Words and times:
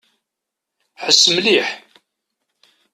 Ḥess 1.03 1.23
mliḥ. 1.35 1.67